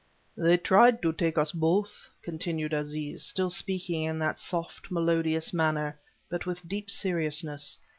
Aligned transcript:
"They 0.35 0.57
tried 0.57 1.03
to 1.03 1.13
take 1.13 1.37
us 1.37 1.51
both," 1.51 2.09
continued 2.23 2.73
Aziz 2.73 3.21
still 3.23 3.51
speaking 3.51 4.01
in 4.01 4.17
that 4.17 4.39
soft, 4.39 4.89
melodious 4.89 5.53
manner, 5.53 5.95
but 6.27 6.47
with 6.47 6.67
deep 6.67 6.89
seriousness. 6.89 7.77